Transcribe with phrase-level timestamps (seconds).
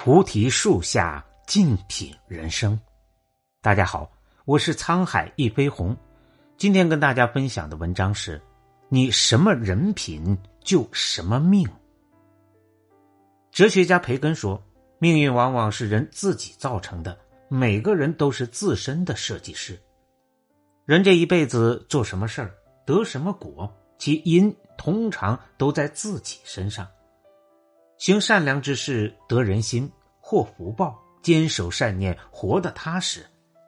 [0.00, 2.78] 菩提树下静品人生。
[3.60, 4.08] 大家好，
[4.44, 5.94] 我是沧海一飞鸿。
[6.56, 8.40] 今天跟大家分享的文章是：
[8.88, 11.68] 你什么人品就什么命。
[13.50, 14.62] 哲学家培根说
[15.00, 17.18] ：“命运往往是人自己造成的，
[17.48, 19.76] 每个人都是自身的设计师。
[20.84, 22.54] 人这一辈子做什么事儿，
[22.86, 23.68] 得什么果，
[23.98, 26.86] 其因通常都在自己身上。”
[27.98, 33.22] 行善良之事得人心，获福报；坚守善念，活得踏实；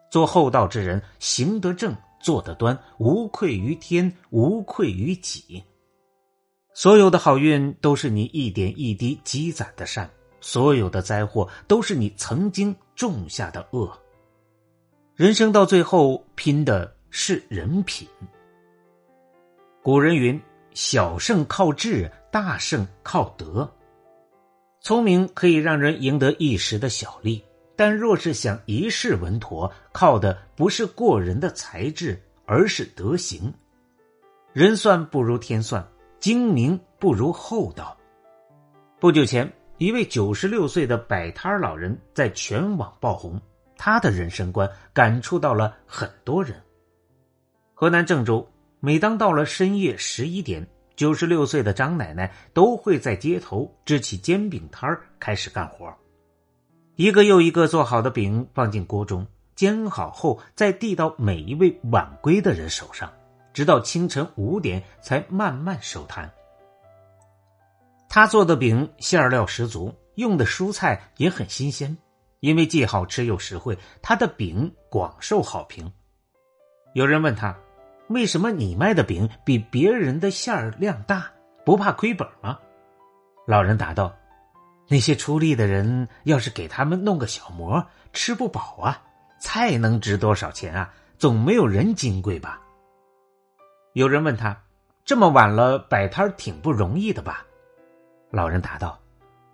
[0.09, 5.63] 做厚道之人，行得正，坐得端，无愧于天，无愧于己。
[6.73, 10.09] 所有的好运都是你一点一滴积攒的善，
[10.41, 13.93] 所有的灾祸都是你曾经种下的恶。
[15.17, 18.09] 人生到最后，拼的是人品。
[19.83, 20.41] 古人云
[20.73, 23.69] ：“小胜靠智，大胜靠德。”
[24.81, 27.45] 聪明可以让人赢得一时的小利，
[27.77, 33.53] 但若是想一世稳妥，靠的不是过人的才智，而是德行。
[34.55, 35.87] 人算不如天算，
[36.19, 37.97] 精明不如厚道。
[38.99, 43.41] 不久前，一位九十六岁的摆摊老人在全网爆红，
[43.77, 46.61] 他的人生观感触到了很多人。
[47.75, 48.47] 河南郑州，
[48.81, 50.67] 每当到了深夜十一点。
[51.01, 54.87] 九十六岁的张奶奶都会在街头支起煎饼摊
[55.19, 55.91] 开始干活。
[56.95, 63.11] 一个又一个做好的饼放进锅中，煎好后再递到每一位晚归的人手上，
[63.55, 66.31] 直到清晨五点才慢慢收摊。
[68.07, 71.97] 他做的饼馅料十足，用的蔬菜也很新鲜，
[72.41, 75.91] 因为既好吃又实惠，他的饼广受好评。
[76.93, 77.57] 有人问他。
[78.11, 81.31] 为什么你卖的饼比别人的馅儿量大？
[81.65, 82.59] 不怕亏本吗？
[83.47, 84.13] 老人答道
[84.91, 89.01] ：“那些出力的人，要是给他们弄个小馍，吃不饱啊！
[89.39, 90.93] 菜能值多少钱啊？
[91.19, 92.61] 总没有人金贵吧？”
[93.95, 94.61] 有人问他
[95.07, 97.47] ：“这么晚了摆摊挺不容易的吧？”
[98.33, 98.99] 老人答道：“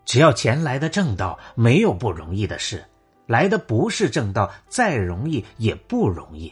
[0.06, 2.78] 只要钱来的正道，没有不容易的事；
[3.26, 6.50] 来的不是正道，再容易也不容易。”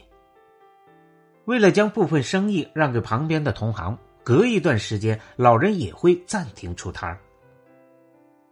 [1.45, 7.17] 为了将部分生意让给旁边的同行，隔一段时间，老人也会暂停出摊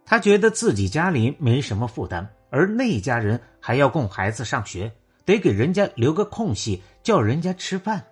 [0.04, 4.92] 他觉得自己家里没什么负担，而那家人还要供孩子上学，
[5.24, 8.04] 得给人家留个空隙，叫人家吃饭。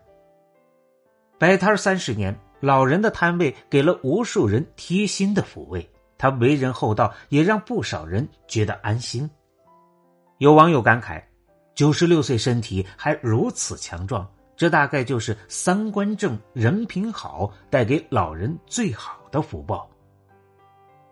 [1.38, 5.88] 摆摊三十年，老人的摊位给了无数人贴心的抚慰。
[6.16, 9.28] 他为人厚道，也让不少人觉得安心。
[10.38, 11.22] 有网友感慨：
[11.74, 14.28] 九十六岁身体还如此强壮。
[14.62, 19.90] 这大概就是三观正、人品好带给老人最好的福报。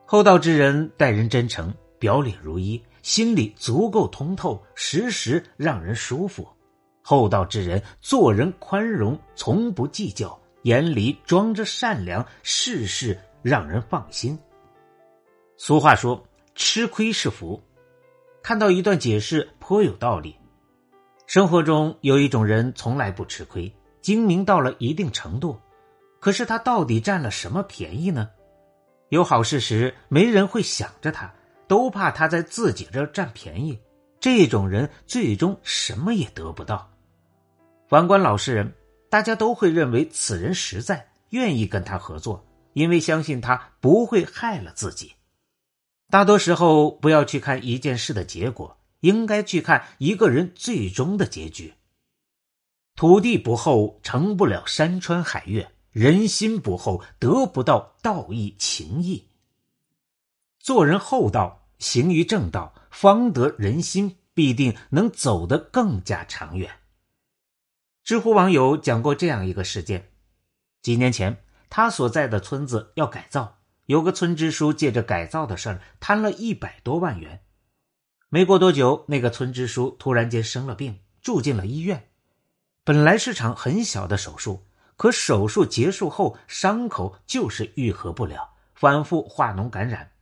[0.06, 6.46] 厚道之人待人真诚，表里如一，心里足够通透，时时让人舒服。
[7.02, 14.38] 厚道之人做人宽容，从不计较，眼里装着善良，事事让人放心。
[15.56, 16.24] 俗话说
[16.54, 17.60] ：“吃亏是福。”
[18.44, 20.36] 看到一段解释颇有道理。
[21.30, 25.56] 生活中有一种人从来不吃亏，精明到了一定程度，
[26.18, 28.28] 可是他到底占了什么便宜呢？
[29.10, 31.32] 有好事时没人会想着他，
[31.68, 33.78] 都怕他在自己这占便宜。
[34.18, 36.90] 这种人最终什么也得不到。
[37.88, 38.74] 反观老实人，
[39.08, 45.12] 大家都会认为此人实在，愿意跟他合作，因为相信他不会害了自己。
[46.10, 48.76] 大多时候，不要去看一件事的结果。
[49.00, 51.74] 应该去看一个人最终的结局。
[52.94, 59.28] 土地不厚，成不了山川海岳；人心不厚，得不到道义情义。
[60.58, 66.70] 做人厚道，行于正道，方得人心，必定能走得更加长远。
[68.04, 70.10] 知乎网友讲过这样一个事件：
[70.82, 77.42] 几年前，他所在的村子要改造，有个村支书借着改造的事儿贪了一百多万元。
[78.32, 82.10] 没过多久，那个村支书突然间生了病，住进了医院。
[82.84, 90.12] 本来是场很小的手术，可手术结束后，伤口就是愈合不了，反复化脓感染。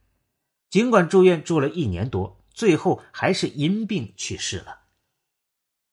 [0.70, 4.84] 尽管住院住了一年多，最后还是因病去世了。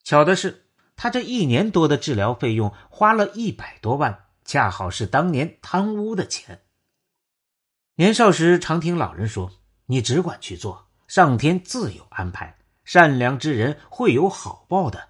[0.01, 6.61] 巧的是，他这一年多的治疗费用花了一百多万，恰好是当年贪污的钱。
[7.95, 9.51] 年少时常听老人说
[9.87, 15.09] ：“你只管去做。”上天自有安排，善良之人会有好报的。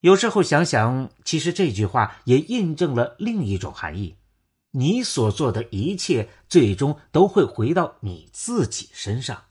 [0.00, 4.16] 有时候想想，其实这句话也印证了另一种含义：
[4.70, 9.42] 你所做的一切，最终都会回到你自己身上。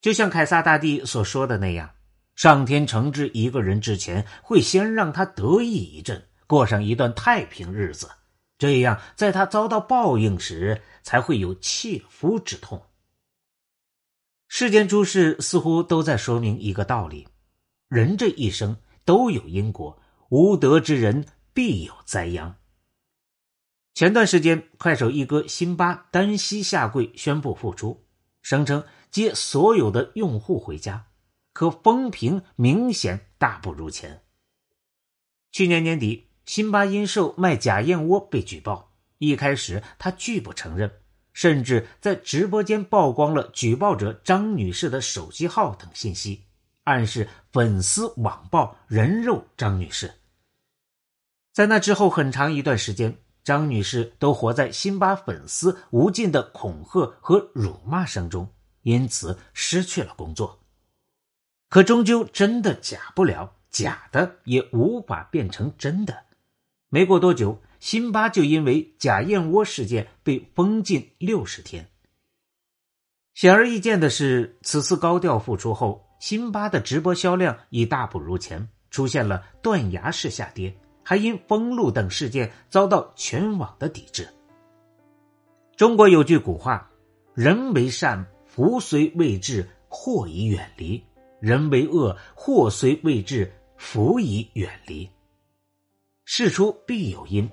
[0.00, 1.90] 就像凯撒大帝所说的那样，
[2.34, 8.08] 上天惩治一个人之前，会先让他得意一阵，过上一段太平日子，
[8.58, 12.82] 这样在他遭到报应时，才会有切肤之痛。
[14.48, 17.26] 世间诸事似乎都在说明一个道理：
[17.88, 22.56] 人这一生都有因果，无德之人必有灾殃。
[23.92, 28.04] 前段时间，快手一哥辛巴单膝下跪宣布复出，
[28.42, 31.06] 声称接所有的用户回家，
[31.52, 34.22] 可风评明显大不如前。
[35.50, 41.00] 去年年底，辛巴因售卖假燕窝被举报，一开始他拒不承认。
[41.36, 46.44] 甚至在直播间曝光了举报者张女士的手机号等信息，
[46.84, 50.10] 暗示粉丝网暴人肉张女士。
[51.52, 58.50] 在那之后很长一段时间，张女士都活在辛巴粉丝无尽的恐吓和辱骂声中，
[58.80, 60.60] 因此失去了工作。
[61.68, 66.24] 可终究真的假不了，假的也无法变成真的。
[66.88, 67.60] 没过多久。
[67.80, 71.88] 辛巴就因为假燕窝事件被封禁六十天。
[73.34, 84.26] 显而易见的是，此次高调复出后，辛巴的直播销量已大不如前，出现了断崖式下跌，还因封路等事件遭到全网的抵制。
[85.76, 86.90] 中国有句古话
[87.34, 90.98] ：“人为善，福虽未至，祸已远离；
[91.38, 95.06] 人为恶，祸虽未至，福已远离。”
[96.24, 97.46] 事出必有因。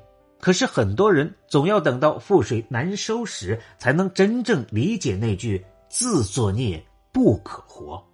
[0.43, 8.05] 可是很多人总要等到覆水难收时，才能真正理解那句“自作孽不可活”。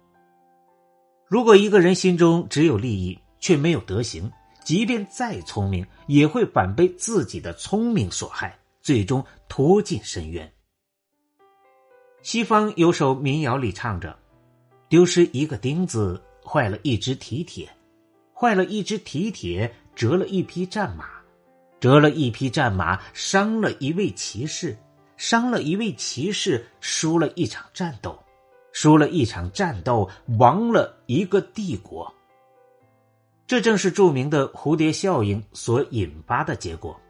[1.26, 4.30] 如果一个人心中只有利益，却没有德行，
[4.62, 10.48] 即便再聪明，也会反被自己的聪明所害，最终拖进深渊。
[12.22, 14.16] 西方有首民谣里唱着
[14.88, 17.66] ：“丢失一个钉子，坏了一只蹄铁；
[18.32, 21.06] 坏了一只蹄铁，折了一匹战马。”
[21.80, 24.76] 折了一匹战马，伤了一位骑士，
[25.16, 28.18] 伤了一位骑士，输了一场战斗，
[28.72, 32.14] 输了一场战斗，亡了一个帝国。
[33.46, 37.00] 这正是著名的蝴蝶效应所引发的结果。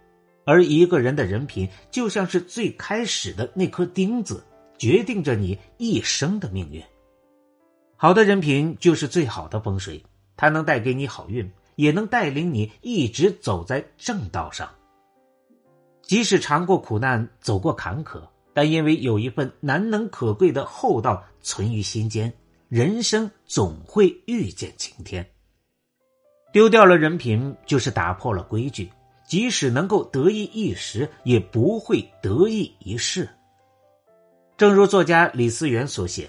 [0.46, 4.42] 而一个人的人品，就像是最开始的那颗钉子，
[4.78, 6.82] 决定着你一生的命运。
[7.94, 10.02] 好的人品就是最好的风水，
[10.36, 11.48] 它能带给你好运。
[11.80, 14.68] 也能带领你一直走在正道上。
[16.02, 18.20] 即使尝过苦难，走过坎坷，
[18.52, 22.32] 但因为有一份难能可贵的厚道存于心间，
[22.68, 25.26] 人生总会遇见晴天。
[26.52, 28.90] 丢掉了人品，就是打破了规矩。
[29.26, 33.28] 即使能够得意一时，也不会得意一世。
[34.56, 36.28] 正如作家李思源所写：“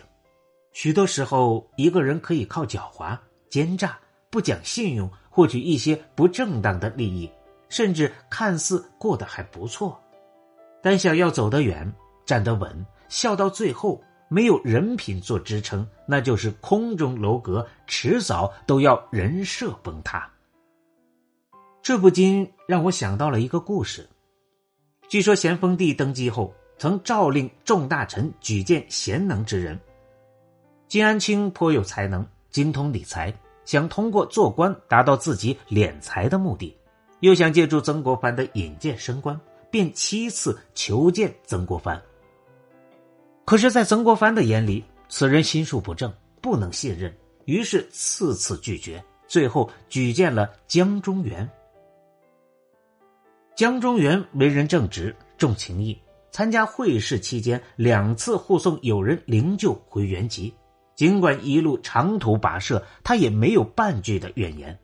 [0.72, 3.18] 许多时候，一个人可以靠狡猾、
[3.50, 3.98] 奸诈、
[4.32, 7.32] 不讲信用。”获取一些不正当的利益，
[7.70, 9.98] 甚至看似过得还不错，
[10.84, 11.90] 但想要走得远、
[12.26, 20.30] 站得稳、笑到最后，没有人品做支撑，那就是空中楼阁，迟早都要人设崩塌。
[21.82, 24.06] 这不禁让我想到了一个故事。
[25.08, 29.80] 据说咸丰帝登基后，曾诏令众大臣举荐贤能之人。
[30.90, 33.34] 金安清颇有才能，精通理财。
[33.66, 36.76] 想通过做官达到自己敛财的目的，
[37.20, 39.40] 又想借助曾国藩的引荐升官，
[39.70, 42.02] 便七次求见曾国藩。
[43.46, 47.14] 可是，在曾国藩的眼里，此人心术不正，不能信任，
[47.46, 51.50] 于是次次拒绝，最后举荐了江中源。
[53.56, 56.00] 江中源为人正直，重情义，
[56.32, 60.54] 参加会试期间两次护送友人灵柩回原籍。
[61.02, 64.78] 尽管一路长途跋涉，他也没有半句的怨言。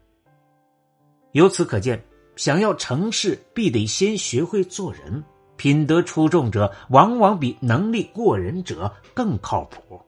[1.34, 2.04] 由此可见，
[2.36, 5.24] 想要成事，必得先学会做人。
[5.58, 10.02] 品德出众者，往往比能力过人者更靠谱。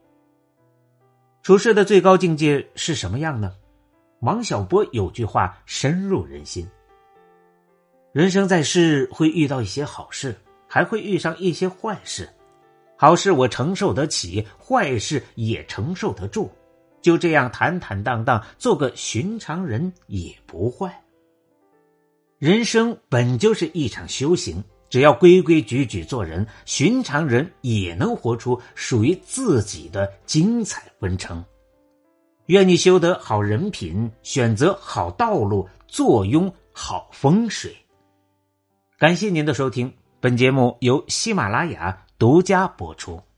[1.44, 3.54] 处事的最高境界是什么样呢？
[4.22, 6.68] 王小波有句话深入人心：
[8.14, 10.36] 人生在世，会遇到一些好事，
[10.68, 12.28] 还会遇上一些坏事。
[13.02, 16.50] 好事我承受得起，坏事也承受得住，
[17.02, 21.02] 就这样坦坦荡荡做个寻常人也不坏。
[22.40, 31.42] 人生本就是一场修行，只要规规矩矩做人，寻常人也能活出属于自己的精彩纷呈。
[32.48, 37.74] 愿你修得好人品，选择好道路，坐拥好风水。
[38.98, 42.06] 感谢您的收听，本节目由喜马拉雅。
[42.20, 43.29] 独家播出。